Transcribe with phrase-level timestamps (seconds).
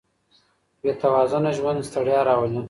[0.81, 2.59] بې توازنه ژوند ستړیا راولي.